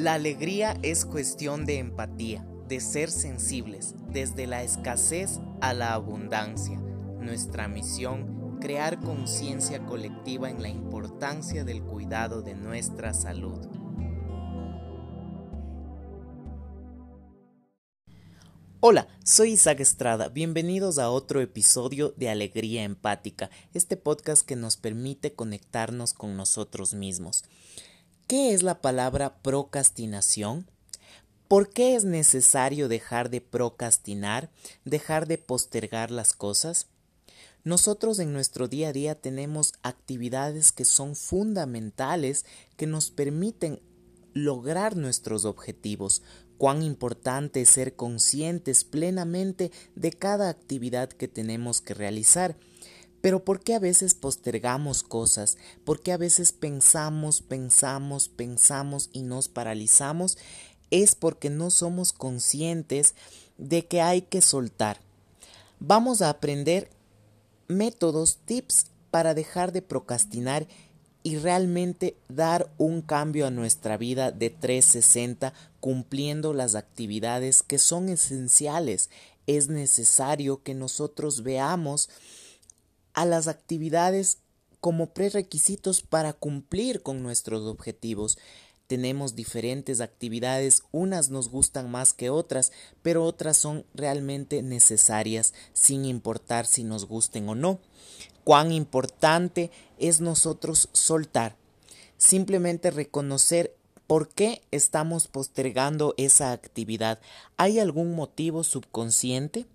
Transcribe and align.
La 0.00 0.14
alegría 0.14 0.78
es 0.82 1.04
cuestión 1.04 1.66
de 1.66 1.76
empatía, 1.76 2.42
de 2.66 2.80
ser 2.80 3.10
sensibles, 3.10 3.94
desde 4.10 4.46
la 4.46 4.62
escasez 4.62 5.40
a 5.60 5.74
la 5.74 5.92
abundancia. 5.92 6.78
Nuestra 7.20 7.68
misión, 7.68 8.56
crear 8.62 8.98
conciencia 8.98 9.84
colectiva 9.84 10.48
en 10.48 10.62
la 10.62 10.70
importancia 10.70 11.64
del 11.64 11.82
cuidado 11.82 12.40
de 12.40 12.54
nuestra 12.54 13.12
salud. 13.12 13.58
Hola, 18.82 19.06
soy 19.22 19.50
Isaac 19.50 19.80
Estrada, 19.80 20.30
bienvenidos 20.30 20.98
a 20.98 21.10
otro 21.10 21.42
episodio 21.42 22.14
de 22.16 22.30
Alegría 22.30 22.84
Empática, 22.84 23.50
este 23.74 23.98
podcast 23.98 24.46
que 24.46 24.56
nos 24.56 24.78
permite 24.78 25.34
conectarnos 25.34 26.14
con 26.14 26.38
nosotros 26.38 26.94
mismos. 26.94 27.44
¿Qué 28.30 28.54
es 28.54 28.62
la 28.62 28.80
palabra 28.80 29.42
procrastinación? 29.42 30.70
¿Por 31.48 31.70
qué 31.70 31.96
es 31.96 32.04
necesario 32.04 32.86
dejar 32.86 33.28
de 33.28 33.40
procrastinar, 33.40 34.52
dejar 34.84 35.26
de 35.26 35.36
postergar 35.36 36.12
las 36.12 36.32
cosas? 36.32 36.86
Nosotros 37.64 38.20
en 38.20 38.32
nuestro 38.32 38.68
día 38.68 38.90
a 38.90 38.92
día 38.92 39.20
tenemos 39.20 39.72
actividades 39.82 40.70
que 40.70 40.84
son 40.84 41.16
fundamentales 41.16 42.46
que 42.76 42.86
nos 42.86 43.10
permiten 43.10 43.82
lograr 44.32 44.94
nuestros 44.94 45.44
objetivos, 45.44 46.22
cuán 46.56 46.84
importante 46.84 47.62
es 47.62 47.70
ser 47.70 47.96
conscientes 47.96 48.84
plenamente 48.84 49.72
de 49.96 50.12
cada 50.12 50.50
actividad 50.50 51.08
que 51.08 51.26
tenemos 51.26 51.80
que 51.80 51.94
realizar. 51.94 52.56
Pero 53.20 53.44
¿por 53.44 53.60
qué 53.60 53.74
a 53.74 53.78
veces 53.78 54.14
postergamos 54.14 55.02
cosas? 55.02 55.58
¿Por 55.84 56.00
qué 56.00 56.12
a 56.12 56.16
veces 56.16 56.52
pensamos, 56.52 57.42
pensamos, 57.42 58.28
pensamos 58.28 59.10
y 59.12 59.22
nos 59.22 59.48
paralizamos? 59.48 60.38
Es 60.90 61.14
porque 61.14 61.50
no 61.50 61.70
somos 61.70 62.12
conscientes 62.12 63.14
de 63.58 63.86
que 63.86 64.00
hay 64.00 64.22
que 64.22 64.40
soltar. 64.40 65.00
Vamos 65.78 66.22
a 66.22 66.30
aprender 66.30 66.90
métodos, 67.68 68.38
tips 68.44 68.86
para 69.10 69.34
dejar 69.34 69.72
de 69.72 69.82
procrastinar 69.82 70.66
y 71.22 71.36
realmente 71.36 72.16
dar 72.28 72.70
un 72.78 73.02
cambio 73.02 73.46
a 73.46 73.50
nuestra 73.50 73.96
vida 73.96 74.32
de 74.32 74.50
360 74.50 75.52
cumpliendo 75.80 76.54
las 76.54 76.74
actividades 76.74 77.62
que 77.62 77.78
son 77.78 78.08
esenciales. 78.08 79.10
Es 79.46 79.68
necesario 79.68 80.62
que 80.62 80.74
nosotros 80.74 81.42
veamos 81.42 82.08
a 83.20 83.26
las 83.26 83.48
actividades 83.48 84.38
como 84.80 85.12
prerequisitos 85.12 86.00
para 86.00 86.32
cumplir 86.32 87.02
con 87.02 87.22
nuestros 87.22 87.66
objetivos. 87.66 88.38
Tenemos 88.86 89.34
diferentes 89.34 90.00
actividades, 90.00 90.84
unas 90.90 91.28
nos 91.28 91.50
gustan 91.50 91.90
más 91.90 92.14
que 92.14 92.30
otras, 92.30 92.72
pero 93.02 93.24
otras 93.24 93.58
son 93.58 93.84
realmente 93.92 94.62
necesarias 94.62 95.52
sin 95.74 96.06
importar 96.06 96.64
si 96.64 96.82
nos 96.82 97.04
gusten 97.06 97.46
o 97.50 97.54
no 97.54 97.78
cuán 98.42 98.72
importante 98.72 99.70
es 99.98 100.22
nosotros 100.22 100.88
soltar, 100.92 101.56
simplemente 102.16 102.90
reconocer 102.90 103.76
por 104.06 104.30
qué 104.30 104.62
estamos 104.70 105.28
postergando 105.28 106.14
esa 106.16 106.52
actividad. 106.52 107.20
¿Hay 107.58 107.78
algún 107.78 108.14
motivo 108.14 108.64
subconsciente? 108.64 109.66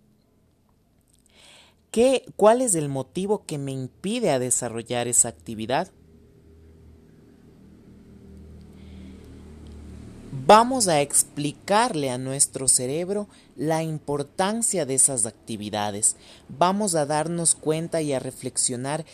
¿Qué, 1.96 2.26
¿Cuál 2.36 2.62
es 2.62 2.76
el 2.76 2.90
motivo 2.90 3.46
que 3.46 3.58
me 3.58 3.72
impide 3.72 4.32
a 4.32 4.38
desarrollar 4.38 5.08
esa 5.08 5.30
actividad? 5.30 5.94
Vamos 10.46 10.90
a 10.90 11.00
explicarle 11.00 12.10
a 12.10 12.18
nuestro 12.18 12.68
cerebro 12.68 13.30
la 13.56 13.82
importancia 13.82 14.86
de 14.86 14.96
esas 14.96 15.26
actividades. 15.26 16.18
Vamos 16.50 16.96
a 16.96 17.06
darnos 17.06 17.56
cuenta 17.56 18.02
y 18.02 18.12
a 18.12 18.20
reflexionar 18.20 19.06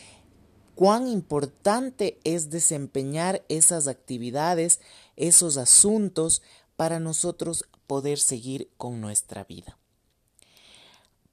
cuán 0.73 1.07
importante 1.07 2.17
es 2.23 2.49
desempeñar 2.49 3.45
esas 3.47 3.87
actividades, 3.87 4.79
esos 5.17 5.57
asuntos, 5.57 6.41
para 6.77 6.99
nosotros 6.99 7.63
poder 7.85 8.17
seguir 8.17 8.71
con 8.77 9.01
nuestra 9.01 9.43
vida. 9.43 9.77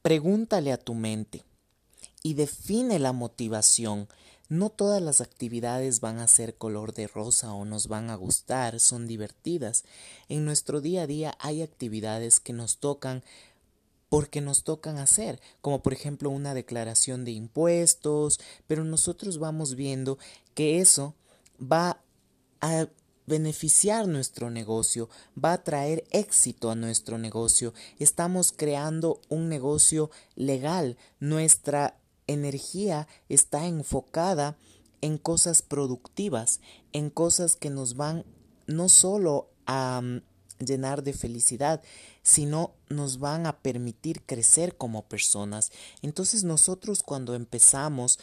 Pregúntale 0.02 0.72
a 0.72 0.78
tu 0.78 0.94
mente 0.94 1.44
y 2.22 2.34
define 2.34 2.98
la 2.98 3.12
motivación 3.12 4.08
no 4.48 4.70
todas 4.70 5.02
las 5.02 5.20
actividades 5.20 6.00
van 6.00 6.20
a 6.20 6.26
ser 6.26 6.54
color 6.54 6.94
de 6.94 7.06
rosa 7.06 7.52
o 7.52 7.66
nos 7.66 7.86
van 7.86 8.08
a 8.08 8.14
gustar, 8.14 8.80
son 8.80 9.06
divertidas. 9.06 9.84
En 10.30 10.46
nuestro 10.46 10.80
día 10.80 11.02
a 11.02 11.06
día 11.06 11.36
hay 11.38 11.60
actividades 11.60 12.40
que 12.40 12.54
nos 12.54 12.78
tocan 12.78 13.22
porque 14.08 14.40
nos 14.40 14.64
tocan 14.64 14.96
hacer, 14.96 15.38
como 15.60 15.82
por 15.82 15.92
ejemplo 15.92 16.30
una 16.30 16.54
declaración 16.54 17.26
de 17.26 17.32
impuestos, 17.32 18.40
pero 18.66 18.84
nosotros 18.84 19.38
vamos 19.38 19.74
viendo 19.74 20.18
que 20.54 20.80
eso 20.80 21.14
va 21.60 22.00
a 22.62 22.88
beneficiar 23.28 24.08
nuestro 24.08 24.50
negocio, 24.50 25.08
va 25.42 25.52
a 25.52 25.62
traer 25.62 26.04
éxito 26.10 26.70
a 26.70 26.74
nuestro 26.74 27.18
negocio. 27.18 27.74
Estamos 27.98 28.52
creando 28.52 29.20
un 29.28 29.48
negocio 29.48 30.10
legal. 30.34 30.96
Nuestra 31.20 31.98
energía 32.26 33.06
está 33.28 33.66
enfocada 33.66 34.56
en 35.00 35.18
cosas 35.18 35.62
productivas, 35.62 36.60
en 36.92 37.10
cosas 37.10 37.54
que 37.54 37.70
nos 37.70 37.96
van 37.96 38.24
no 38.66 38.88
solo 38.88 39.50
a 39.66 40.00
mm, 40.02 40.22
llenar 40.58 41.02
de 41.02 41.12
felicidad, 41.12 41.82
sino 42.22 42.74
nos 42.88 43.18
van 43.18 43.46
a 43.46 43.58
permitir 43.60 44.22
crecer 44.22 44.76
como 44.76 45.08
personas. 45.08 45.70
Entonces 46.02 46.44
nosotros 46.44 47.02
cuando 47.02 47.34
empezamos 47.34 48.18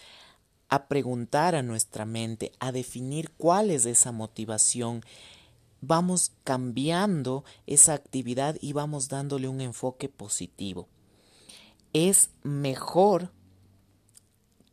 a 0.69 0.87
preguntar 0.87 1.55
a 1.55 1.63
nuestra 1.63 2.05
mente, 2.05 2.51
a 2.59 2.71
definir 2.71 3.31
cuál 3.37 3.71
es 3.71 3.85
esa 3.85 4.11
motivación, 4.11 5.01
vamos 5.81 6.31
cambiando 6.43 7.43
esa 7.67 7.93
actividad 7.93 8.57
y 8.61 8.73
vamos 8.73 9.07
dándole 9.07 9.47
un 9.47 9.61
enfoque 9.61 10.09
positivo. 10.09 10.87
Es 11.93 12.29
mejor 12.43 13.31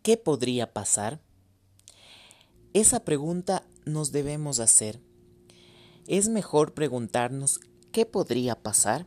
¿Qué 0.03 0.17
podría 0.17 0.73
pasar? 0.73 1.21
Esa 2.73 3.05
pregunta 3.05 3.63
nos 3.85 4.11
debemos 4.11 4.59
hacer. 4.59 5.01
Es 6.09 6.29
mejor 6.29 6.75
preguntarnos 6.75 7.61
¿qué 7.93 8.05
podría 8.05 8.57
pasar? 8.57 9.07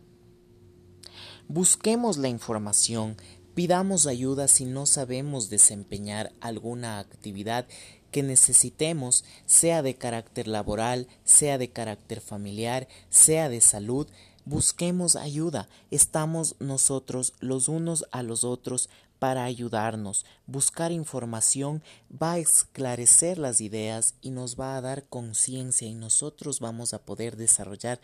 Busquemos 1.50 2.16
la 2.16 2.30
información, 2.30 3.18
pidamos 3.56 4.06
ayuda 4.06 4.48
si 4.48 4.66
no 4.66 4.86
sabemos 4.86 5.50
desempeñar 5.50 6.34
alguna 6.42 7.00
actividad 7.00 7.66
que 8.12 8.22
necesitemos, 8.22 9.26
sea 9.46 9.82
de 9.82 9.96
carácter 9.96 10.48
laboral, 10.48 11.08
sea 11.24 11.58
de 11.58 11.72
carácter 11.72 12.22
familiar, 12.22 12.88
sea 13.10 13.50
de 13.50 13.62
salud, 13.62 14.08
busquemos 14.46 15.16
ayuda. 15.16 15.68
Estamos 15.90 16.56
nosotros 16.60 17.34
los 17.40 17.68
unos 17.68 18.06
a 18.12 18.24
los 18.24 18.44
otros 18.44 18.90
para 19.20 19.46
ayudarnos. 19.46 20.26
Buscar 20.46 20.92
información 20.92 21.82
va 22.12 22.34
a 22.34 22.40
esclarecer 22.40 23.38
las 23.38 23.62
ideas 23.62 24.16
y 24.22 24.30
nos 24.30 24.60
va 24.60 24.78
a 24.78 24.82
dar 24.82 25.06
conciencia 25.08 25.88
y 25.88 25.94
nosotros 25.94 26.60
vamos 26.60 26.94
a 26.94 27.04
poder 27.04 27.38
desarrollar 27.38 28.00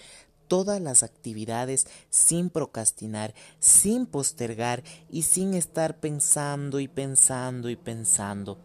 todas 0.51 0.81
las 0.81 1.01
actividades 1.01 1.87
sin 2.09 2.49
procrastinar, 2.49 3.33
sin 3.59 4.05
postergar 4.05 4.83
y 5.09 5.21
sin 5.21 5.53
estar 5.53 6.01
pensando 6.01 6.81
y 6.81 6.89
pensando 6.89 7.69
y 7.69 7.77
pensando. 7.77 8.57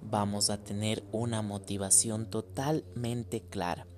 Vamos 0.00 0.48
a 0.48 0.62
tener 0.62 1.02
una 1.10 1.42
motivación 1.42 2.30
totalmente 2.30 3.40
clara. 3.40 3.88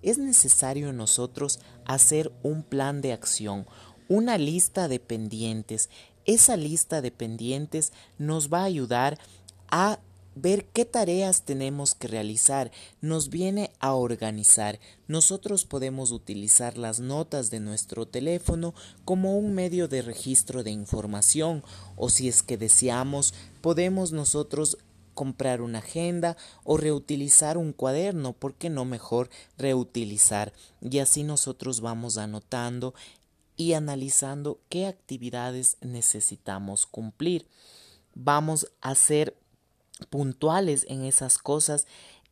Es 0.00 0.18
necesario 0.18 0.92
nosotros 0.92 1.58
hacer 1.86 2.30
un 2.44 2.62
plan 2.62 3.00
de 3.00 3.14
acción, 3.14 3.66
una 4.08 4.38
lista 4.38 4.86
de 4.86 5.00
pendientes 5.00 5.90
esa 6.24 6.56
lista 6.56 7.00
de 7.00 7.10
pendientes 7.10 7.92
nos 8.18 8.52
va 8.52 8.60
a 8.60 8.64
ayudar 8.66 9.18
a 9.68 9.98
ver 10.34 10.66
qué 10.66 10.84
tareas 10.84 11.42
tenemos 11.42 11.94
que 11.94 12.08
realizar, 12.08 12.70
nos 13.00 13.30
viene 13.30 13.72
a 13.80 13.94
organizar. 13.94 14.78
Nosotros 15.08 15.64
podemos 15.64 16.12
utilizar 16.12 16.78
las 16.78 17.00
notas 17.00 17.50
de 17.50 17.60
nuestro 17.60 18.06
teléfono 18.06 18.74
como 19.04 19.36
un 19.36 19.54
medio 19.54 19.88
de 19.88 20.02
registro 20.02 20.62
de 20.62 20.70
información 20.70 21.62
o 21.96 22.08
si 22.10 22.28
es 22.28 22.42
que 22.42 22.56
deseamos, 22.56 23.34
podemos 23.60 24.12
nosotros 24.12 24.78
comprar 25.14 25.60
una 25.60 25.80
agenda 25.80 26.36
o 26.64 26.76
reutilizar 26.76 27.58
un 27.58 27.72
cuaderno, 27.72 28.32
¿por 28.32 28.54
qué 28.54 28.70
no 28.70 28.84
mejor 28.84 29.28
reutilizar? 29.58 30.52
Y 30.80 30.98
así 30.98 31.24
nosotros 31.24 31.80
vamos 31.80 32.16
anotando 32.16 32.94
y 33.56 33.74
analizando 33.74 34.60
qué 34.70 34.86
actividades 34.86 35.76
necesitamos 35.82 36.86
cumplir. 36.86 37.46
Vamos 38.14 38.72
a 38.80 38.94
ser 38.94 39.36
puntuales 40.08 40.86
en 40.88 41.04
esas 41.04 41.38
cosas, 41.38 41.86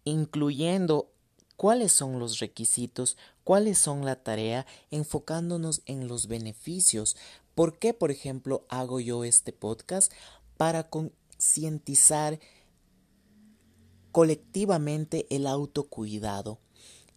incluyendo 0.05 1.11
cuáles 1.57 1.93
son 1.93 2.19
los 2.19 2.39
requisitos, 2.39 3.17
cuáles 3.45 3.79
son 3.79 4.05
la 4.05 4.23
tarea, 4.23 4.67
enfocándonos 4.91 5.83
en 5.87 6.09
los 6.09 6.29
beneficios. 6.29 7.17
¿Por 7.55 7.79
qué, 7.79 7.95
por 7.95 8.11
ejemplo, 8.11 8.65
hago 8.69 9.01
yo 9.01 9.25
este 9.25 9.53
podcast? 9.53 10.13
Para 10.57 10.89
concientizar 10.89 12.39
colectivamente 14.13 15.27
el 15.31 15.47
autocuidado 15.47 16.59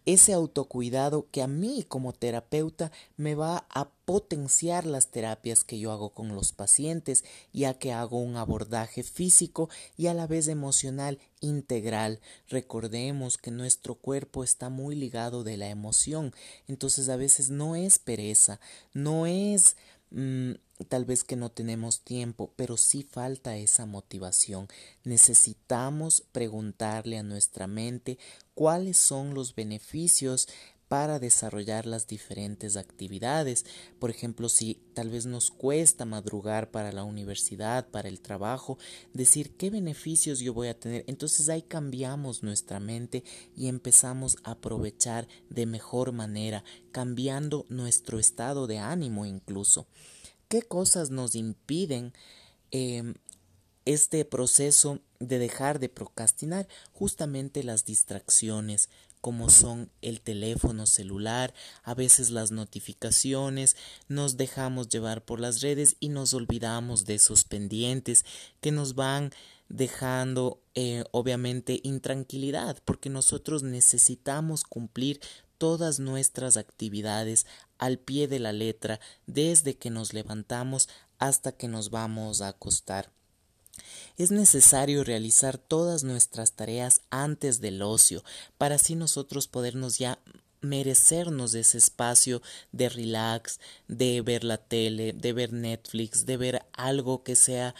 ese 0.06 0.32
autocuidado 0.32 1.26
que 1.30 1.42
a 1.42 1.46
mí 1.46 1.84
como 1.86 2.12
terapeuta 2.12 2.90
me 3.16 3.34
va 3.34 3.66
a 3.70 3.88
potenciar 4.04 4.84
las 4.84 5.08
terapias 5.08 5.64
que 5.64 5.78
yo 5.78 5.92
hago 5.92 6.10
con 6.10 6.34
los 6.34 6.52
pacientes, 6.52 7.24
ya 7.52 7.74
que 7.74 7.92
hago 7.92 8.20
un 8.20 8.36
abordaje 8.36 9.02
físico 9.02 9.70
y 9.96 10.08
a 10.08 10.14
la 10.14 10.26
vez 10.26 10.48
emocional 10.48 11.18
integral. 11.40 12.20
Recordemos 12.48 13.38
que 13.38 13.50
nuestro 13.50 13.94
cuerpo 13.94 14.44
está 14.44 14.68
muy 14.68 14.96
ligado 14.96 15.44
de 15.44 15.56
la 15.56 15.68
emoción, 15.68 16.34
entonces 16.68 17.08
a 17.08 17.16
veces 17.16 17.50
no 17.50 17.76
es 17.76 17.98
pereza, 17.98 18.60
no 18.92 19.26
es 19.26 19.76
mm, 20.12 20.52
tal 20.88 21.04
vez 21.04 21.24
que 21.24 21.36
no 21.36 21.50
tenemos 21.50 22.00
tiempo, 22.00 22.52
pero 22.56 22.76
sí 22.76 23.02
falta 23.02 23.56
esa 23.56 23.86
motivación. 23.86 24.68
Necesitamos 25.04 26.24
preguntarle 26.32 27.18
a 27.18 27.22
nuestra 27.22 27.66
mente 27.66 28.18
cuáles 28.54 28.96
son 28.96 29.34
los 29.34 29.54
beneficios 29.54 30.48
para 30.92 31.18
desarrollar 31.18 31.86
las 31.86 32.06
diferentes 32.06 32.76
actividades. 32.76 33.64
Por 33.98 34.10
ejemplo, 34.10 34.50
si 34.50 34.74
tal 34.92 35.08
vez 35.08 35.24
nos 35.24 35.50
cuesta 35.50 36.04
madrugar 36.04 36.70
para 36.70 36.92
la 36.92 37.02
universidad, 37.02 37.88
para 37.88 38.10
el 38.10 38.20
trabajo, 38.20 38.76
decir 39.14 39.56
qué 39.56 39.70
beneficios 39.70 40.40
yo 40.40 40.52
voy 40.52 40.68
a 40.68 40.78
tener. 40.78 41.02
Entonces 41.06 41.48
ahí 41.48 41.62
cambiamos 41.62 42.42
nuestra 42.42 42.78
mente 42.78 43.24
y 43.56 43.68
empezamos 43.68 44.36
a 44.44 44.50
aprovechar 44.50 45.28
de 45.48 45.64
mejor 45.64 46.12
manera, 46.12 46.62
cambiando 46.90 47.64
nuestro 47.70 48.18
estado 48.18 48.66
de 48.66 48.76
ánimo 48.76 49.24
incluso. 49.24 49.86
¿Qué 50.48 50.60
cosas 50.60 51.08
nos 51.08 51.34
impiden 51.34 52.12
em, 52.70 53.14
este 53.86 54.26
proceso 54.26 55.00
de 55.20 55.38
dejar 55.38 55.78
de 55.78 55.88
procrastinar? 55.88 56.68
Justamente 56.92 57.64
las 57.64 57.86
distracciones, 57.86 58.90
como 59.22 59.48
son 59.50 59.88
el 60.02 60.20
teléfono 60.20 60.84
celular, 60.84 61.54
a 61.84 61.94
veces 61.94 62.30
las 62.30 62.50
notificaciones, 62.50 63.76
nos 64.08 64.36
dejamos 64.36 64.88
llevar 64.88 65.24
por 65.24 65.38
las 65.38 65.62
redes 65.62 65.96
y 66.00 66.08
nos 66.08 66.34
olvidamos 66.34 67.06
de 67.06 67.14
esos 67.14 67.44
pendientes 67.44 68.24
que 68.60 68.72
nos 68.72 68.94
van 68.96 69.30
dejando 69.68 70.60
eh, 70.74 71.04
obviamente 71.12 71.80
intranquilidad 71.84 72.82
porque 72.84 73.08
nosotros 73.08 73.62
necesitamos 73.62 74.64
cumplir 74.64 75.20
todas 75.56 76.00
nuestras 76.00 76.56
actividades 76.56 77.46
al 77.78 78.00
pie 78.00 78.26
de 78.26 78.40
la 78.40 78.52
letra 78.52 78.98
desde 79.26 79.76
que 79.78 79.90
nos 79.90 80.12
levantamos 80.12 80.88
hasta 81.18 81.52
que 81.52 81.68
nos 81.68 81.90
vamos 81.90 82.42
a 82.42 82.48
acostar. 82.48 83.12
Es 84.16 84.30
necesario 84.30 85.04
realizar 85.04 85.58
todas 85.58 86.04
nuestras 86.04 86.52
tareas 86.52 87.00
antes 87.10 87.60
del 87.60 87.82
ocio, 87.82 88.22
para 88.58 88.76
así 88.76 88.94
nosotros 88.94 89.48
podernos 89.48 89.98
ya 89.98 90.18
merecernos 90.60 91.54
ese 91.54 91.78
espacio 91.78 92.40
de 92.70 92.88
relax, 92.88 93.60
de 93.88 94.22
ver 94.22 94.44
la 94.44 94.58
tele, 94.58 95.12
de 95.12 95.32
ver 95.32 95.52
Netflix, 95.52 96.24
de 96.24 96.36
ver 96.36 96.62
algo 96.72 97.24
que 97.24 97.34
sea 97.34 97.74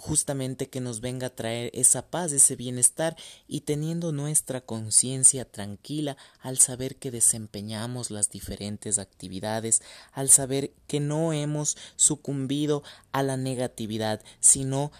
justamente 0.00 0.70
que 0.70 0.80
nos 0.80 1.02
venga 1.02 1.26
a 1.26 1.34
traer 1.36 1.70
esa 1.74 2.06
paz, 2.08 2.32
ese 2.32 2.56
bienestar 2.56 3.16
y 3.46 3.60
teniendo 3.60 4.12
nuestra 4.12 4.62
conciencia 4.62 5.44
tranquila 5.44 6.16
al 6.40 6.58
saber 6.58 6.96
que 6.96 7.10
desempeñamos 7.10 8.10
las 8.10 8.30
diferentes 8.30 8.98
actividades, 8.98 9.82
al 10.12 10.30
saber 10.30 10.72
que 10.86 11.00
no 11.00 11.34
hemos 11.34 11.76
sucumbido 11.96 12.82
a 13.12 13.22
la 13.22 13.36
negatividad, 13.36 14.22
sino 14.40 14.90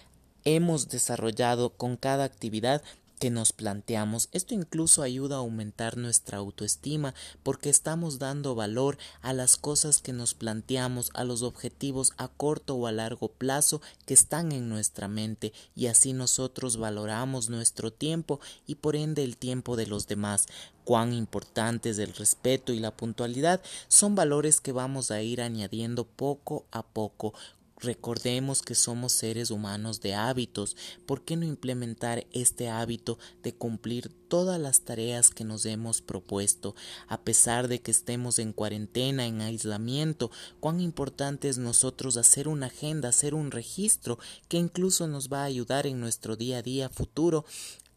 hemos 0.45 0.89
desarrollado 0.89 1.71
con 1.71 1.97
cada 1.97 2.23
actividad 2.23 2.81
que 3.21 3.29
nos 3.29 3.53
planteamos. 3.53 4.29
Esto 4.31 4.55
incluso 4.55 5.03
ayuda 5.03 5.35
a 5.35 5.39
aumentar 5.39 5.95
nuestra 5.95 6.39
autoestima 6.39 7.13
porque 7.43 7.69
estamos 7.69 8.17
dando 8.17 8.55
valor 8.55 8.97
a 9.21 9.31
las 9.31 9.57
cosas 9.57 10.01
que 10.01 10.11
nos 10.11 10.33
planteamos, 10.33 11.11
a 11.13 11.23
los 11.23 11.43
objetivos 11.43 12.13
a 12.17 12.29
corto 12.29 12.73
o 12.73 12.87
a 12.87 12.91
largo 12.91 13.27
plazo 13.27 13.79
que 14.07 14.15
están 14.15 14.51
en 14.51 14.69
nuestra 14.69 15.07
mente 15.07 15.53
y 15.75 15.85
así 15.85 16.13
nosotros 16.13 16.77
valoramos 16.77 17.49
nuestro 17.49 17.93
tiempo 17.93 18.39
y 18.65 18.75
por 18.75 18.95
ende 18.95 19.23
el 19.23 19.37
tiempo 19.37 19.75
de 19.75 19.85
los 19.85 20.07
demás 20.07 20.47
cuán 20.83 21.13
importantes 21.13 21.99
el 21.99 22.15
respeto 22.15 22.73
y 22.73 22.79
la 22.79 22.89
puntualidad 22.89 23.61
son 23.87 24.15
valores 24.15 24.61
que 24.61 24.71
vamos 24.71 25.11
a 25.11 25.21
ir 25.21 25.41
añadiendo 25.41 26.05
poco 26.05 26.65
a 26.71 26.81
poco 26.81 27.35
Recordemos 27.81 28.61
que 28.61 28.75
somos 28.75 29.11
seres 29.11 29.49
humanos 29.49 30.01
de 30.01 30.13
hábitos. 30.13 30.77
¿Por 31.07 31.23
qué 31.23 31.35
no 31.35 31.45
implementar 31.45 32.27
este 32.31 32.69
hábito 32.69 33.17
de 33.41 33.55
cumplir 33.55 34.09
todas 34.27 34.59
las 34.59 34.81
tareas 34.81 35.31
que 35.31 35.43
nos 35.43 35.65
hemos 35.65 36.03
propuesto? 36.03 36.75
A 37.07 37.21
pesar 37.21 37.67
de 37.67 37.81
que 37.81 37.89
estemos 37.89 38.37
en 38.37 38.53
cuarentena, 38.53 39.25
en 39.25 39.41
aislamiento, 39.41 40.29
cuán 40.59 40.79
importante 40.79 41.49
es 41.49 41.57
nosotros 41.57 42.17
hacer 42.17 42.47
una 42.47 42.67
agenda, 42.67 43.09
hacer 43.09 43.33
un 43.33 43.49
registro 43.49 44.19
que 44.47 44.57
incluso 44.57 45.07
nos 45.07 45.29
va 45.29 45.41
a 45.41 45.45
ayudar 45.45 45.87
en 45.87 45.99
nuestro 45.99 46.35
día 46.35 46.59
a 46.59 46.61
día 46.61 46.87
futuro 46.87 47.45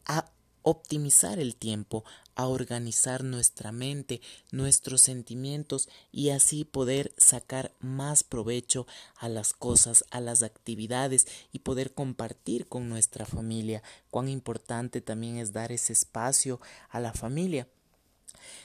a 0.07 0.34
optimizar 0.65 1.39
el 1.39 1.55
tiempo, 1.55 2.05
a 2.35 2.49
organizar 2.49 3.23
nuestra 3.23 3.71
mente, 3.71 4.21
nuestros 4.51 5.03
sentimientos 5.03 5.89
y 6.11 6.31
así 6.31 6.65
poder 6.65 7.13
sacar 7.17 7.73
más 7.81 8.25
provecho 8.25 8.87
a 9.17 9.29
las 9.29 9.53
cosas, 9.53 10.05
a 10.11 10.21
las 10.21 10.43
actividades 10.43 11.29
y 11.53 11.61
poder 11.61 11.93
compartir 11.93 12.67
con 12.67 12.89
nuestra 12.89 13.27
familia. 13.27 13.83
Cuán 14.11 14.29
importante 14.29 15.01
también 15.01 15.37
es 15.37 15.53
dar 15.53 15.71
ese 15.71 15.93
espacio 15.93 16.61
a 16.89 16.99
la 16.99 17.13
familia. 17.13 17.69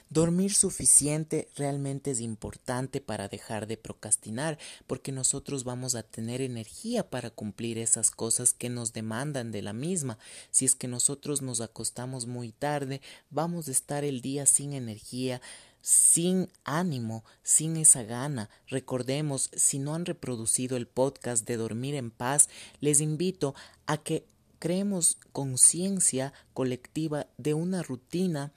Dormir 0.09 0.53
suficiente 0.53 1.49
realmente 1.55 2.11
es 2.11 2.19
importante 2.19 3.01
para 3.01 3.27
dejar 3.27 3.67
de 3.67 3.77
procrastinar, 3.77 4.57
porque 4.87 5.11
nosotros 5.11 5.63
vamos 5.63 5.95
a 5.95 6.03
tener 6.03 6.41
energía 6.41 7.09
para 7.09 7.29
cumplir 7.29 7.77
esas 7.77 8.11
cosas 8.11 8.53
que 8.53 8.69
nos 8.69 8.93
demandan 8.93 9.51
de 9.51 9.61
la 9.61 9.73
misma. 9.73 10.17
Si 10.51 10.65
es 10.65 10.75
que 10.75 10.87
nosotros 10.87 11.41
nos 11.41 11.61
acostamos 11.61 12.25
muy 12.25 12.51
tarde, 12.51 13.01
vamos 13.29 13.67
a 13.67 13.71
estar 13.71 14.03
el 14.03 14.21
día 14.21 14.45
sin 14.45 14.73
energía, 14.73 15.41
sin 15.81 16.49
ánimo, 16.63 17.23
sin 17.43 17.77
esa 17.77 18.03
gana. 18.03 18.49
Recordemos, 18.67 19.49
si 19.55 19.79
no 19.79 19.95
han 19.95 20.05
reproducido 20.05 20.77
el 20.77 20.87
podcast 20.87 21.47
de 21.47 21.57
Dormir 21.57 21.95
en 21.95 22.11
Paz, 22.11 22.49
les 22.81 23.01
invito 23.01 23.55
a 23.85 23.97
que 23.97 24.25
creemos 24.59 25.17
conciencia 25.31 26.33
colectiva 26.53 27.27
de 27.37 27.53
una 27.53 27.81
rutina 27.81 28.51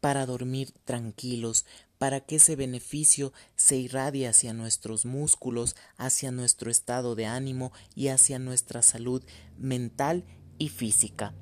para 0.00 0.26
dormir 0.26 0.72
tranquilos, 0.84 1.66
para 1.98 2.20
que 2.20 2.36
ese 2.36 2.56
beneficio 2.56 3.32
se 3.56 3.76
irradie 3.76 4.26
hacia 4.26 4.54
nuestros 4.54 5.04
músculos, 5.04 5.76
hacia 5.98 6.30
nuestro 6.30 6.70
estado 6.70 7.14
de 7.14 7.26
ánimo 7.26 7.72
y 7.94 8.08
hacia 8.08 8.38
nuestra 8.38 8.82
salud 8.82 9.22
mental 9.58 10.24
y 10.58 10.68
física. 10.68 11.34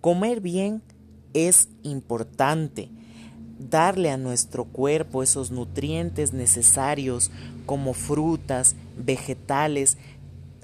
Comer 0.00 0.40
bien 0.40 0.82
es 1.32 1.68
importante. 1.82 2.90
Darle 3.58 4.10
a 4.10 4.16
nuestro 4.16 4.66
cuerpo 4.66 5.22
esos 5.22 5.50
nutrientes 5.50 6.32
necesarios 6.32 7.30
como 7.66 7.92
frutas, 7.92 8.76
vegetales, 8.96 9.96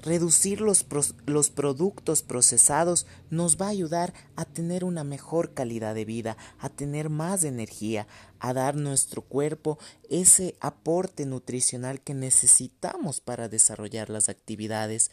Reducir 0.05 0.61
los, 0.61 0.85
los, 1.25 1.49
productos 1.49 2.21
procesados 2.21 3.07
nos 3.31 3.59
va 3.59 3.65
a 3.65 3.69
ayudar 3.69 4.13
a 4.35 4.45
tener 4.45 4.83
una 4.85 5.03
mejor 5.03 5.55
calidad 5.55 5.95
de 5.95 6.05
vida, 6.05 6.37
a 6.59 6.69
tener 6.69 7.09
más 7.09 7.43
energía, 7.43 8.07
a 8.37 8.53
dar 8.53 8.75
nuestro 8.75 9.23
cuerpo 9.23 9.79
ese 10.07 10.57
aporte 10.59 11.25
nutricional 11.25 12.01
que 12.01 12.13
necesitamos 12.13 13.19
para 13.19 13.49
desarrollar 13.49 14.11
las 14.11 14.29
actividades. 14.29 15.09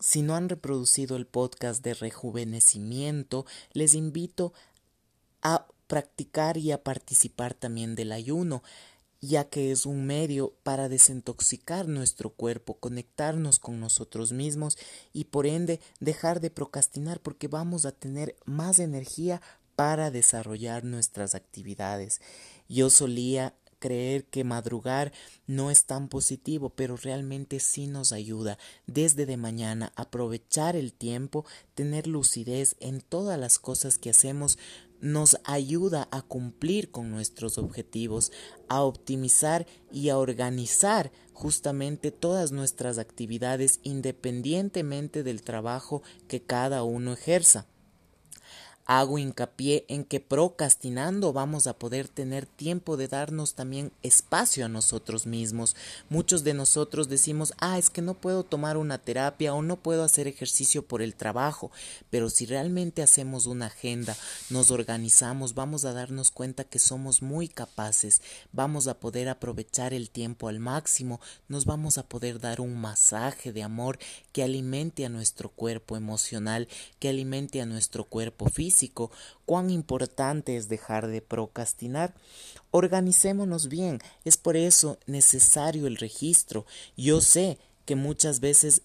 Si 0.00 0.22
no 0.22 0.34
han 0.34 0.48
reproducido 0.48 1.16
el 1.16 1.26
podcast 1.26 1.84
de 1.84 1.94
rejuvenecimiento, 1.94 3.46
les 3.72 3.94
invito 3.94 4.52
a 5.42 5.68
practicar 5.86 6.56
y 6.56 6.72
a 6.72 6.82
participar 6.82 7.54
también 7.54 7.94
del 7.94 8.10
ayuno 8.10 8.64
ya 9.20 9.48
que 9.48 9.70
es 9.72 9.86
un 9.86 10.06
medio 10.06 10.54
para 10.62 10.88
desintoxicar 10.88 11.88
nuestro 11.88 12.30
cuerpo, 12.30 12.78
conectarnos 12.78 13.58
con 13.58 13.80
nosotros 13.80 14.32
mismos 14.32 14.78
y 15.12 15.24
por 15.24 15.46
ende 15.46 15.80
dejar 16.00 16.40
de 16.40 16.50
procrastinar 16.50 17.20
porque 17.20 17.48
vamos 17.48 17.84
a 17.84 17.92
tener 17.92 18.36
más 18.44 18.78
energía 18.78 19.40
para 19.74 20.10
desarrollar 20.10 20.84
nuestras 20.84 21.34
actividades. 21.34 22.20
Yo 22.68 22.90
solía 22.90 23.54
creer 23.78 24.24
que 24.24 24.44
madrugar 24.44 25.12
no 25.46 25.70
es 25.70 25.84
tan 25.84 26.08
positivo, 26.08 26.70
pero 26.70 26.96
realmente 26.96 27.60
sí 27.60 27.86
nos 27.86 28.12
ayuda 28.12 28.58
desde 28.86 29.26
de 29.26 29.36
mañana 29.36 29.92
aprovechar 29.96 30.76
el 30.76 30.92
tiempo, 30.92 31.44
tener 31.74 32.06
lucidez 32.06 32.76
en 32.80 33.00
todas 33.00 33.38
las 33.38 33.58
cosas 33.58 33.98
que 33.98 34.10
hacemos 34.10 34.58
nos 35.00 35.38
ayuda 35.44 36.08
a 36.10 36.22
cumplir 36.22 36.90
con 36.90 37.10
nuestros 37.10 37.58
objetivos, 37.58 38.32
a 38.68 38.82
optimizar 38.82 39.66
y 39.92 40.08
a 40.08 40.18
organizar 40.18 41.12
justamente 41.32 42.10
todas 42.10 42.52
nuestras 42.52 42.98
actividades 42.98 43.80
independientemente 43.82 45.22
del 45.22 45.42
trabajo 45.42 46.02
que 46.26 46.42
cada 46.42 46.82
uno 46.82 47.12
ejerza. 47.12 47.66
Hago 48.90 49.18
hincapié 49.18 49.84
en 49.88 50.02
que 50.02 50.18
procrastinando 50.18 51.34
vamos 51.34 51.66
a 51.66 51.78
poder 51.78 52.08
tener 52.08 52.46
tiempo 52.46 52.96
de 52.96 53.06
darnos 53.06 53.52
también 53.52 53.92
espacio 54.02 54.64
a 54.64 54.70
nosotros 54.70 55.26
mismos. 55.26 55.76
Muchos 56.08 56.42
de 56.42 56.54
nosotros 56.54 57.10
decimos, 57.10 57.52
ah, 57.58 57.76
es 57.76 57.90
que 57.90 58.00
no 58.00 58.14
puedo 58.14 58.44
tomar 58.44 58.78
una 58.78 58.96
terapia 58.96 59.52
o 59.52 59.60
no 59.60 59.76
puedo 59.76 60.04
hacer 60.04 60.26
ejercicio 60.26 60.86
por 60.86 61.02
el 61.02 61.14
trabajo, 61.14 61.70
pero 62.08 62.30
si 62.30 62.46
realmente 62.46 63.02
hacemos 63.02 63.44
una 63.44 63.66
agenda, 63.66 64.16
nos 64.48 64.70
organizamos, 64.70 65.52
vamos 65.52 65.84
a 65.84 65.92
darnos 65.92 66.30
cuenta 66.30 66.64
que 66.64 66.78
somos 66.78 67.20
muy 67.20 67.46
capaces, 67.46 68.22
vamos 68.52 68.88
a 68.88 68.98
poder 68.98 69.28
aprovechar 69.28 69.92
el 69.92 70.08
tiempo 70.08 70.48
al 70.48 70.60
máximo, 70.60 71.20
nos 71.46 71.66
vamos 71.66 71.98
a 71.98 72.08
poder 72.08 72.40
dar 72.40 72.62
un 72.62 72.80
masaje 72.80 73.52
de 73.52 73.62
amor 73.62 73.98
que 74.32 74.42
alimente 74.42 75.04
a 75.04 75.10
nuestro 75.10 75.50
cuerpo 75.50 75.94
emocional, 75.94 76.68
que 76.98 77.10
alimente 77.10 77.60
a 77.60 77.66
nuestro 77.66 78.04
cuerpo 78.04 78.48
físico, 78.48 78.77
cuán 79.44 79.70
importante 79.70 80.56
es 80.56 80.68
dejar 80.68 81.08
de 81.08 81.20
procrastinar. 81.20 82.14
Organicémonos 82.70 83.68
bien, 83.68 84.00
es 84.24 84.36
por 84.36 84.56
eso 84.56 84.98
necesario 85.06 85.86
el 85.86 85.96
registro. 85.96 86.66
Yo 86.96 87.20
sé 87.20 87.58
que 87.84 87.96
muchas 87.96 88.40
veces 88.40 88.82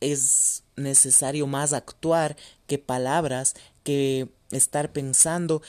es 0.00 0.62
necesario 0.76 1.46
más 1.46 1.72
actuar 1.72 2.36
que 2.66 2.78
palabras, 2.78 3.54
que 3.82 4.28
estar 4.50 4.92
pensando, 4.92 5.62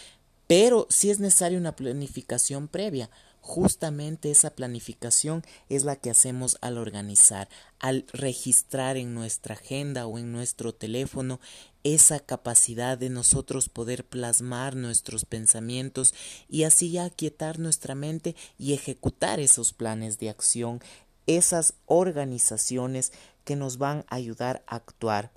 pero 0.47 0.87
sí 0.89 1.09
es 1.09 1.19
necesaria 1.19 1.57
una 1.57 1.75
planificación 1.75 2.67
previa. 2.67 3.09
Justamente 3.41 4.31
esa 4.31 4.55
planificación 4.55 5.43
es 5.69 5.83
la 5.83 5.95
que 5.95 6.09
hacemos 6.09 6.57
al 6.61 6.79
organizar, 6.79 7.47
al 7.79 8.05
registrar 8.11 8.97
en 8.97 9.13
nuestra 9.13 9.53
agenda 9.53 10.07
o 10.07 10.17
en 10.17 10.31
nuestro 10.31 10.73
teléfono 10.73 11.39
esa 11.85 12.19
capacidad 12.19 12.97
de 12.97 13.09
nosotros 13.09 13.69
poder 13.69 14.03
plasmar 14.03 14.75
nuestros 14.75 15.23
pensamientos 15.23 16.13
y 16.49 16.63
así 16.63 16.97
aquietar 16.97 17.59
nuestra 17.59 17.95
mente 17.95 18.35
y 18.59 18.73
ejecutar 18.73 19.39
esos 19.39 19.71
planes 19.71 20.19
de 20.19 20.29
acción, 20.29 20.81
esas 21.27 21.75
organizaciones 21.85 23.13
que 23.45 23.55
nos 23.55 23.77
van 23.77 24.03
a 24.09 24.15
ayudar 24.15 24.65
a 24.67 24.75
actuar 24.75 25.31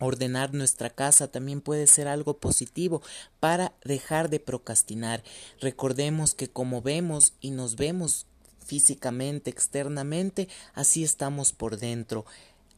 Ordenar 0.00 0.52
nuestra 0.52 0.90
casa 0.90 1.28
también 1.28 1.60
puede 1.60 1.86
ser 1.86 2.08
algo 2.08 2.38
positivo 2.38 3.00
para 3.38 3.72
dejar 3.84 4.28
de 4.28 4.40
procrastinar. 4.40 5.22
Recordemos 5.60 6.34
que 6.34 6.50
como 6.50 6.82
vemos 6.82 7.34
y 7.40 7.52
nos 7.52 7.76
vemos 7.76 8.26
físicamente, 8.64 9.50
externamente, 9.50 10.48
así 10.74 11.04
estamos 11.04 11.52
por 11.52 11.78
dentro. 11.78 12.24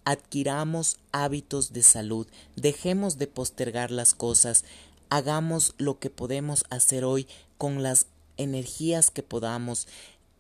Adquiramos 0.07 0.99
hábitos 1.13 1.75
de 1.75 1.83
salud, 1.83 2.27
dejemos 2.57 3.19
de 3.19 3.27
postergar 3.27 3.91
las 3.91 4.15
cosas, 4.15 4.65
hagamos 5.11 5.75
lo 5.77 5.99
que 5.99 6.09
podemos 6.09 6.65
hacer 6.71 7.05
hoy 7.05 7.27
con 7.59 7.83
las 7.83 8.07
energías 8.39 9.11
que 9.11 9.23
podamos, 9.23 9.87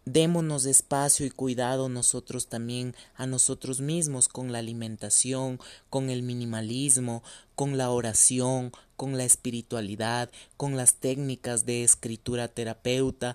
Démonos 0.08 0.66
espacio 0.66 1.26
y 1.26 1.30
cuidado 1.30 1.88
nosotros 1.88 2.46
también 2.46 2.94
a 3.16 3.26
nosotros 3.26 3.80
mismos 3.80 4.28
con 4.28 4.52
la 4.52 4.60
alimentación, 4.60 5.58
con 5.90 6.10
el 6.10 6.22
minimalismo, 6.22 7.24
con 7.56 7.76
la 7.76 7.90
oración, 7.90 8.70
con 8.94 9.18
la 9.18 9.24
espiritualidad, 9.24 10.30
con 10.56 10.76
las 10.76 10.94
técnicas 10.94 11.66
de 11.66 11.82
escritura 11.82 12.46
terapeuta, 12.46 13.34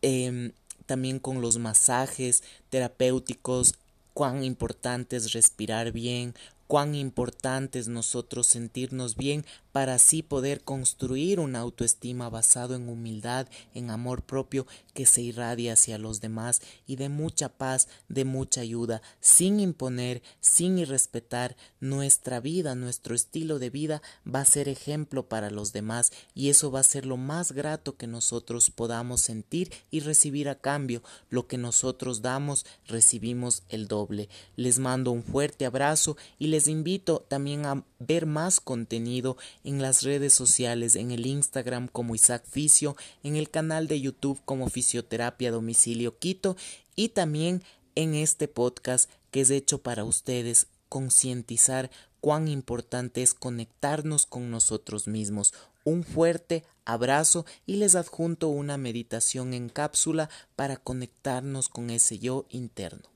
em, 0.00 0.52
también 0.86 1.18
con 1.18 1.42
los 1.42 1.58
masajes 1.58 2.42
terapéuticos, 2.70 3.74
cuán 4.16 4.42
importante 4.42 5.14
es 5.16 5.34
respirar 5.34 5.92
bien, 5.92 6.34
cuán 6.66 6.94
importante 6.94 7.78
es 7.78 7.86
nosotros 7.86 8.46
sentirnos 8.46 9.14
bien 9.14 9.44
para 9.76 9.96
así 9.96 10.22
poder 10.22 10.62
construir 10.62 11.38
una 11.38 11.58
autoestima 11.58 12.30
basado 12.30 12.74
en 12.74 12.88
humildad, 12.88 13.46
en 13.74 13.90
amor 13.90 14.22
propio 14.22 14.66
que 14.94 15.04
se 15.04 15.20
irradia 15.20 15.74
hacia 15.74 15.98
los 15.98 16.22
demás 16.22 16.62
y 16.86 16.96
de 16.96 17.10
mucha 17.10 17.50
paz, 17.50 17.86
de 18.08 18.24
mucha 18.24 18.62
ayuda, 18.62 19.02
sin 19.20 19.60
imponer, 19.60 20.22
sin 20.40 20.78
irrespetar 20.78 21.56
nuestra 21.78 22.40
vida, 22.40 22.74
nuestro 22.74 23.14
estilo 23.14 23.58
de 23.58 23.68
vida 23.68 24.00
va 24.26 24.40
a 24.40 24.46
ser 24.46 24.70
ejemplo 24.70 25.28
para 25.28 25.50
los 25.50 25.74
demás 25.74 26.10
y 26.34 26.48
eso 26.48 26.70
va 26.70 26.80
a 26.80 26.82
ser 26.82 27.04
lo 27.04 27.18
más 27.18 27.52
grato 27.52 27.98
que 27.98 28.06
nosotros 28.06 28.70
podamos 28.70 29.20
sentir 29.20 29.70
y 29.90 30.00
recibir 30.00 30.48
a 30.48 30.54
cambio. 30.54 31.02
Lo 31.28 31.48
que 31.48 31.58
nosotros 31.58 32.22
damos, 32.22 32.64
recibimos 32.86 33.62
el 33.68 33.88
doble. 33.88 34.30
Les 34.56 34.78
mando 34.78 35.10
un 35.10 35.22
fuerte 35.22 35.66
abrazo 35.66 36.16
y 36.38 36.46
les 36.46 36.66
invito 36.66 37.26
también 37.28 37.66
a 37.66 37.84
ver 37.98 38.24
más 38.24 38.58
contenido 38.60 39.36
en 39.66 39.82
las 39.82 40.02
redes 40.02 40.32
sociales, 40.32 40.94
en 40.94 41.10
el 41.10 41.26
Instagram 41.26 41.88
como 41.88 42.14
Isaac 42.14 42.44
Fisio, 42.48 42.96
en 43.24 43.34
el 43.34 43.50
canal 43.50 43.88
de 43.88 44.00
YouTube 44.00 44.40
como 44.44 44.70
Fisioterapia 44.70 45.50
Domicilio 45.50 46.18
Quito 46.18 46.56
y 46.94 47.08
también 47.08 47.62
en 47.96 48.14
este 48.14 48.46
podcast 48.46 49.10
que 49.32 49.40
es 49.40 49.50
hecho 49.50 49.78
para 49.78 50.04
ustedes 50.04 50.68
concientizar 50.88 51.90
cuán 52.20 52.46
importante 52.46 53.22
es 53.22 53.34
conectarnos 53.34 54.26
con 54.26 54.52
nosotros 54.52 55.08
mismos. 55.08 55.52
Un 55.84 56.04
fuerte 56.04 56.62
abrazo 56.84 57.44
y 57.66 57.76
les 57.76 57.96
adjunto 57.96 58.48
una 58.48 58.76
meditación 58.76 59.52
en 59.52 59.68
cápsula 59.68 60.30
para 60.54 60.76
conectarnos 60.76 61.68
con 61.68 61.90
ese 61.90 62.20
yo 62.20 62.46
interno. 62.50 63.15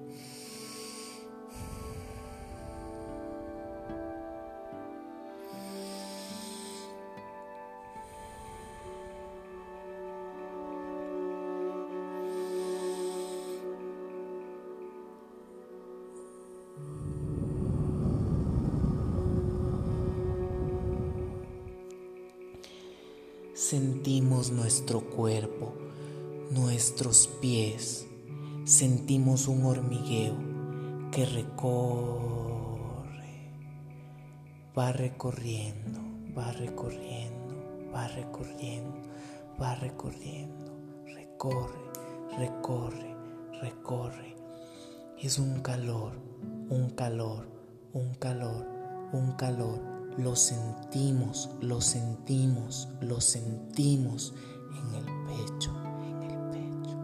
Nuestro 24.91 25.15
cuerpo, 25.15 25.73
nuestros 26.49 27.27
pies, 27.41 28.05
sentimos 28.65 29.47
un 29.47 29.63
hormigueo 29.63 30.35
que 31.11 31.25
recorre, 31.25 32.33
va 34.77 34.91
recorriendo, 34.91 36.01
va 36.37 36.51
recorriendo, 36.51 37.89
va 37.93 38.05
recorriendo, 38.09 38.99
va 39.61 39.75
recorriendo, 39.75 40.73
recorre, 41.05 41.79
recorre, 42.37 43.15
recorre. 43.61 44.35
Es 45.21 45.39
un 45.39 45.61
calor, 45.61 46.19
un 46.69 46.89
calor, 46.89 47.47
un 47.93 48.13
calor, 48.15 48.67
un 49.13 49.31
calor. 49.37 49.79
Lo 50.17 50.35
sentimos, 50.35 51.49
lo 51.61 51.79
sentimos, 51.79 52.89
lo 52.99 53.21
sentimos 53.21 54.33
en 54.75 54.95
el 54.95 55.05
pecho, 55.27 55.71
en 56.03 56.23
el 56.23 56.39
pecho. 56.51 56.97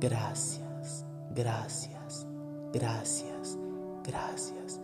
Gracias, 0.00 1.04
gracias, 1.34 2.26
gracias, 2.72 3.58
gracias. 4.04 4.80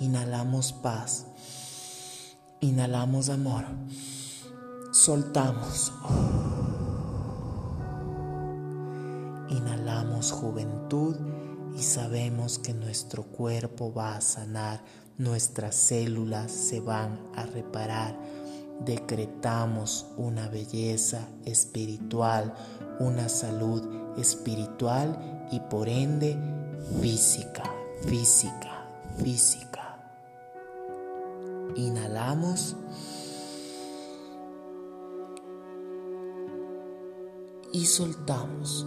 Inhalamos 0.00 0.72
paz, 0.72 1.26
inhalamos 2.60 3.28
amor, 3.28 3.64
soltamos. 4.92 5.92
Inhalamos 9.50 10.30
juventud 10.30 11.16
y 11.74 11.82
sabemos 11.82 12.58
que 12.58 12.74
nuestro 12.74 13.22
cuerpo 13.22 13.92
va 13.92 14.16
a 14.16 14.20
sanar 14.20 14.82
nuestras 15.18 15.74
células 15.74 16.52
se 16.52 16.80
van 16.80 17.18
a 17.34 17.44
reparar. 17.44 18.16
Decretamos 18.80 20.06
una 20.16 20.48
belleza 20.48 21.28
espiritual, 21.44 22.54
una 23.00 23.28
salud 23.28 23.82
espiritual 24.18 25.48
y 25.50 25.60
por 25.60 25.88
ende 25.88 26.36
física, 27.00 27.64
física, 28.06 28.86
física. 29.22 29.98
Inhalamos. 31.76 32.76
Y 37.72 37.84
soltamos. 37.84 38.86